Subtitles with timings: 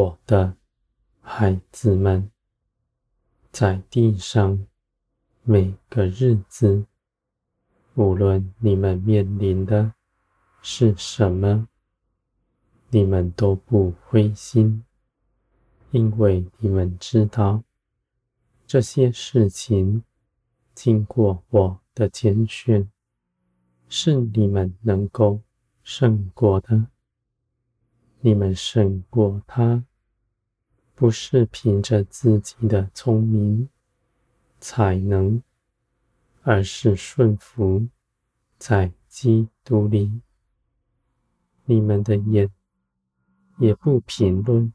[0.00, 0.56] 我的
[1.20, 2.30] 孩子们，
[3.52, 4.66] 在地上
[5.42, 6.86] 每个日子，
[7.96, 9.92] 无论你们面临的
[10.62, 11.68] 是什么，
[12.88, 14.82] 你们都不灰心，
[15.90, 17.62] 因为你们知道
[18.66, 20.02] 这些事情
[20.74, 22.90] 经过我的拣选，
[23.86, 25.42] 是你们能够
[25.82, 26.86] 胜过的。
[28.22, 29.84] 你们胜过他，
[31.00, 33.70] 不是凭着自己的聪明
[34.60, 35.42] 才能，
[36.42, 37.88] 而是顺服
[38.58, 40.20] 在基督里。
[41.64, 42.50] 你们的眼
[43.56, 44.70] 也不评论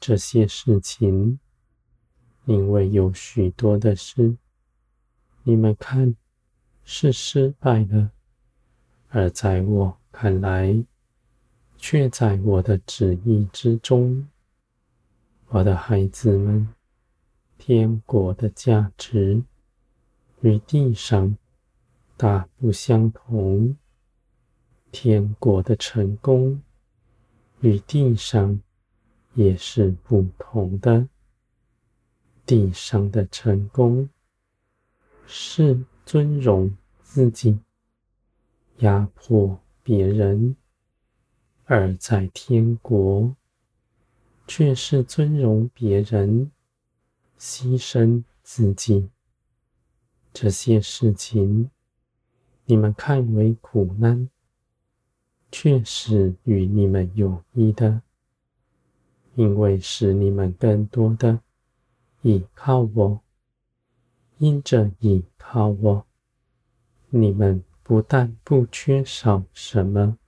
[0.00, 1.38] 这些事情，
[2.46, 4.38] 因为有许多的事，
[5.42, 6.16] 你们看
[6.82, 8.10] 是失败了，
[9.10, 10.82] 而在我看来，
[11.76, 14.26] 却在我的旨意之中，
[15.52, 16.68] 我的孩子们，
[17.58, 19.42] 天国的价值
[20.42, 21.36] 与地上
[22.16, 23.76] 大不相同，
[24.92, 26.62] 天国的成功
[27.62, 28.60] 与地上
[29.34, 31.08] 也是不同的。
[32.46, 34.08] 地上的成功
[35.26, 37.58] 是尊荣自己，
[38.78, 40.54] 压迫别人。
[41.64, 43.34] 而在天国，
[44.52, 46.50] 却是尊荣别人，
[47.38, 49.08] 牺牲自己。
[50.32, 51.70] 这些事情，
[52.64, 54.28] 你们看为苦难，
[55.52, 58.02] 却是与你们有益的，
[59.36, 61.38] 因为使你们更多的
[62.22, 63.20] 倚靠我。
[64.38, 66.04] 因着倚靠我，
[67.10, 70.18] 你们不但不缺少什么。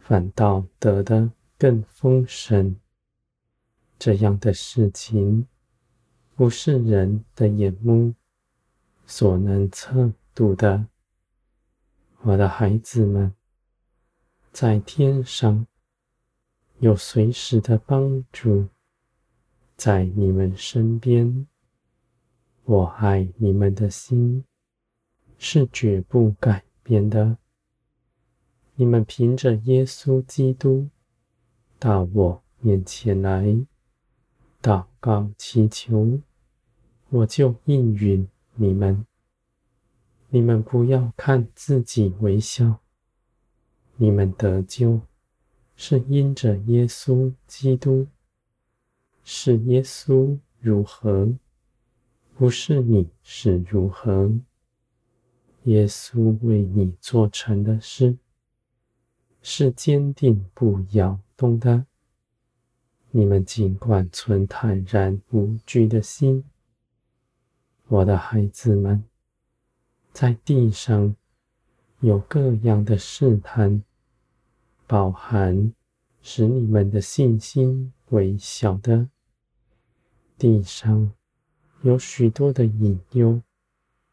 [0.00, 2.74] 反倒得的更丰盛。
[4.04, 5.46] 这样的事情，
[6.34, 8.12] 不是人的眼目
[9.06, 10.88] 所能测度的。
[12.22, 13.32] 我的孩子们，
[14.52, 15.64] 在天上
[16.80, 18.66] 有随时的帮助，
[19.76, 21.46] 在你们身边。
[22.64, 24.44] 我爱你们的心
[25.38, 27.38] 是绝不改变的。
[28.74, 30.88] 你们凭着耶稣基督
[31.78, 33.64] 到我面前来
[34.62, 36.20] 祷告祈求，
[37.10, 39.04] 我就应允你们。
[40.30, 42.78] 你们不要看自己微小，
[43.96, 45.00] 你们得救
[45.74, 48.06] 是因着耶稣基督，
[49.24, 51.34] 是耶稣如何，
[52.36, 54.32] 不是你是如何。
[55.64, 58.16] 耶稣为你做成的事。
[59.44, 61.84] 是坚定不摇动的。
[63.14, 66.42] 你们尽管存坦然无惧的心，
[67.88, 69.04] 我的孩子们，
[70.14, 71.14] 在地上
[72.00, 73.82] 有各样的试探，
[74.86, 75.74] 饱含
[76.22, 79.06] 使你们的信心微小的。
[80.38, 81.12] 地上
[81.82, 83.42] 有许多的隐忧，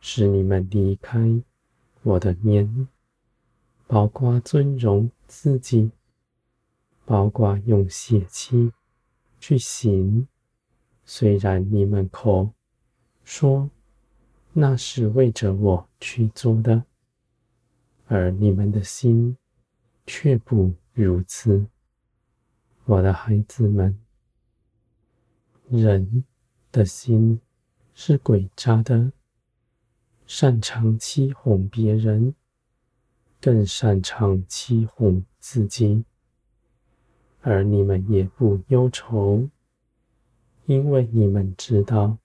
[0.00, 1.40] 使你们离开
[2.02, 2.88] 我的面。
[3.86, 5.92] 包括尊荣自己，
[7.04, 8.72] 包括用血气
[9.40, 10.28] 去行。
[11.04, 12.52] 虽然你们口
[13.24, 13.68] 说
[14.52, 16.84] 那是为着我去做的，
[18.06, 19.36] 而你们的心
[20.06, 21.66] 却不如此。
[22.84, 23.98] 我的孩子们，
[25.68, 26.24] 人
[26.70, 27.40] 的心
[27.94, 29.12] 是诡诈的，
[30.26, 32.34] 擅长欺哄别人。
[33.42, 36.04] 更擅长欺哄自己，
[37.42, 39.48] 而你们也不忧愁，
[40.66, 42.18] 因为你们知道，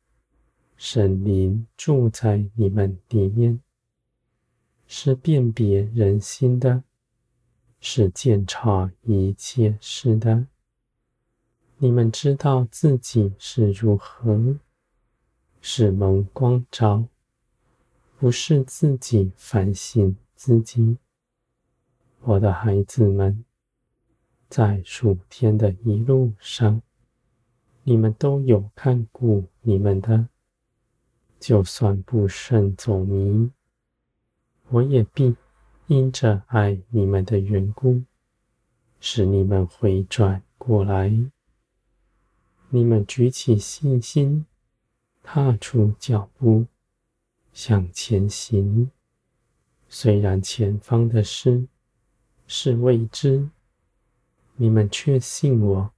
[0.76, 3.62] 神灵住在你们里面，
[4.88, 6.84] 是辨别人心的，
[7.80, 10.48] 是鉴察一切事的。
[11.78, 14.58] 你们知道自己是如何，
[15.62, 17.06] 是蒙光照，
[18.18, 20.98] 不是自己反省自己。
[22.22, 23.44] 我的孩子们，
[24.48, 26.82] 在数天的一路上，
[27.84, 30.28] 你们都有看顾你们的，
[31.40, 33.52] 就算不慎走迷，
[34.70, 35.36] 我也必
[35.88, 38.04] 因着爱你们的缘故，
[39.00, 41.12] 使你们回转过来。
[42.70, 44.46] 你们举起信心，
[45.22, 46.66] 踏出脚步，
[47.54, 48.90] 向前行。
[49.88, 51.68] 虽然前方的事，
[52.48, 53.50] 是未知，
[54.58, 55.94] 你们却信我，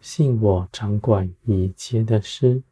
[0.00, 2.62] 信我掌管一切的事，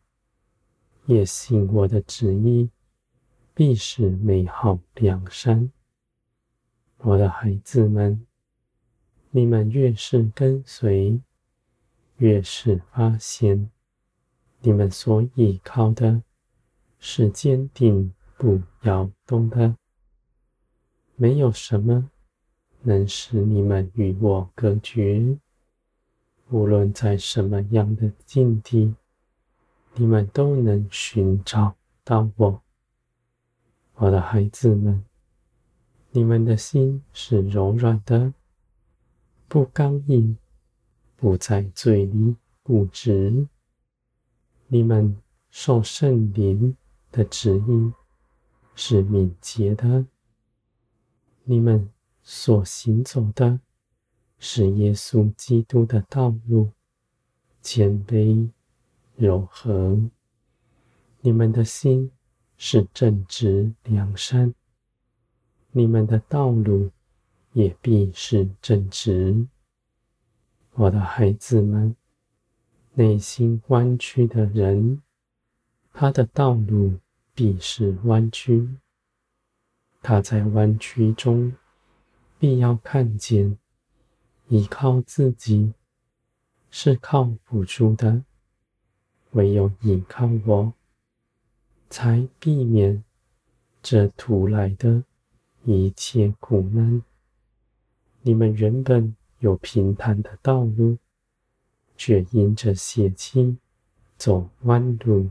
[1.04, 2.70] 也信我的旨意
[3.52, 5.70] 必是美好良善。
[6.98, 8.26] 我的孩子们，
[9.30, 11.20] 你们越是跟随，
[12.16, 13.70] 越是发现，
[14.60, 16.22] 你们所依靠的
[16.98, 19.76] 是坚定不摇动的，
[21.14, 22.10] 没有什么
[22.84, 25.36] 能使你们与我隔绝。
[26.50, 28.94] 无论在什么样的境地，
[29.94, 32.62] 你们都能寻找到我，
[33.94, 35.04] 我的孩子们。
[36.10, 38.32] 你们的心是柔软的，
[39.48, 40.36] 不刚硬，
[41.16, 43.48] 不在嘴里固执。
[44.68, 45.16] 你们
[45.50, 46.76] 受圣灵
[47.10, 47.92] 的指引
[48.74, 50.04] 是敏捷的，
[51.44, 51.90] 你们
[52.24, 53.60] 所行走的。
[54.46, 56.72] 是耶稣基督的道路，
[57.62, 58.50] 谦卑
[59.16, 60.10] 柔和。
[61.20, 62.10] 你们的心
[62.58, 64.52] 是正直良善，
[65.70, 66.90] 你们的道路
[67.52, 69.46] 也必是正直。
[70.72, 71.96] 我的孩子们，
[72.92, 75.00] 内心弯曲的人，
[75.92, 76.98] 他的道路
[77.34, 78.68] 必是弯曲。
[80.02, 81.54] 他在弯曲中，
[82.44, 83.56] 必要看见。
[84.48, 85.72] 依靠自己
[86.68, 88.22] 是靠不住的，
[89.30, 90.74] 唯有依靠我，
[91.88, 93.02] 才避免
[93.82, 95.02] 这突来的
[95.62, 97.02] 一切苦难。
[98.20, 100.98] 你们原本有平坦的道路，
[101.96, 103.56] 却因着血气
[104.18, 105.30] 走弯路。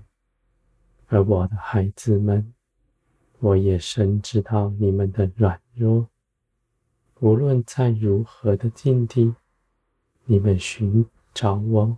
[1.05, 2.51] 而我的孩子们，
[3.37, 6.09] 我也深知道你们的软弱。
[7.23, 9.33] 无论在如何的境地，
[10.25, 11.97] 你们寻找我，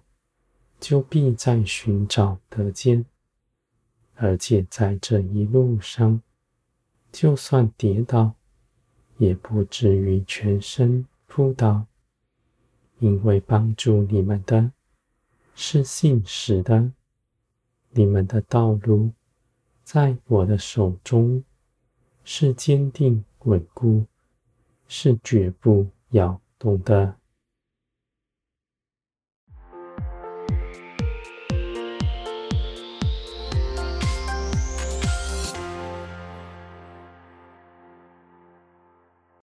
[0.79, 3.03] 就必在寻找得见。
[4.13, 6.21] 而且在这一路上，
[7.11, 8.35] 就算跌倒，
[9.17, 11.87] 也不至于全身扑倒，
[12.99, 14.71] 因为帮助你们的
[15.55, 16.91] 是信实的。
[17.89, 19.09] 你们的道路
[19.83, 21.43] 在我的手中
[22.23, 24.05] 是坚定稳固。
[24.87, 27.15] 是绝不要动的。